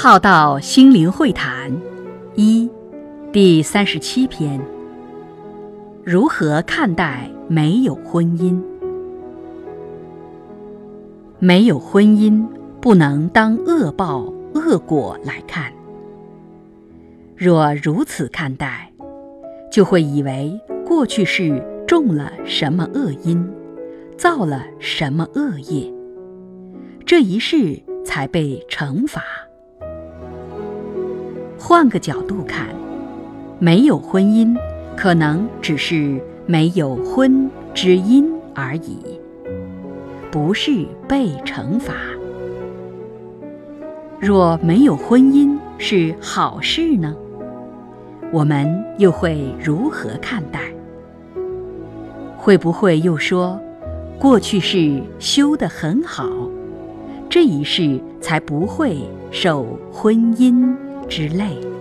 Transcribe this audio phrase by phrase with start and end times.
[0.00, 1.76] 浩道心灵会谈
[2.36, 2.70] 一
[3.32, 4.60] 第三十七篇：
[6.04, 8.62] 如何看待没有婚姻？
[11.40, 12.46] 没有婚姻，
[12.80, 15.72] 不能当恶报恶果来看。
[17.36, 18.92] 若如此看待，
[19.68, 23.44] 就会以为过去是种了什么恶因，
[24.16, 25.92] 造了什么恶业，
[27.04, 29.24] 这一世才被惩罚。
[31.68, 32.66] 换个角度看，
[33.58, 34.56] 没有婚姻，
[34.96, 39.20] 可能只是没有婚之因而已，
[40.30, 41.92] 不是被惩罚。
[44.18, 47.14] 若没有婚姻是好事呢？
[48.32, 50.60] 我们又会如何看待？
[52.38, 53.60] 会不会又说，
[54.18, 56.26] 过去是修得很好，
[57.28, 59.00] 这一世才不会
[59.30, 60.74] 受婚姻
[61.08, 61.77] 之类？